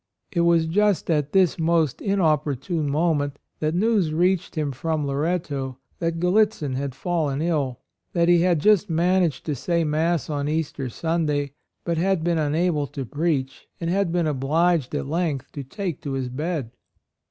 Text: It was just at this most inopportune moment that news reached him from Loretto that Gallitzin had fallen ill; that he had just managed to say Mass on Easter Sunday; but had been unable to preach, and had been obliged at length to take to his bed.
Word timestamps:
It 0.31 0.39
was 0.41 0.65
just 0.65 1.11
at 1.11 1.31
this 1.31 1.59
most 1.59 2.01
inopportune 2.01 2.89
moment 2.89 3.37
that 3.59 3.75
news 3.75 4.11
reached 4.15 4.55
him 4.55 4.71
from 4.71 5.05
Loretto 5.05 5.77
that 5.99 6.19
Gallitzin 6.19 6.73
had 6.73 6.95
fallen 6.95 7.39
ill; 7.39 7.81
that 8.13 8.27
he 8.27 8.41
had 8.41 8.57
just 8.57 8.89
managed 8.89 9.45
to 9.45 9.53
say 9.53 9.83
Mass 9.83 10.27
on 10.27 10.47
Easter 10.49 10.89
Sunday; 10.89 11.53
but 11.83 11.99
had 11.99 12.23
been 12.23 12.39
unable 12.39 12.87
to 12.87 13.05
preach, 13.05 13.67
and 13.79 13.91
had 13.91 14.11
been 14.11 14.25
obliged 14.25 14.95
at 14.95 15.05
length 15.05 15.51
to 15.51 15.63
take 15.63 16.01
to 16.01 16.13
his 16.13 16.29
bed. 16.29 16.71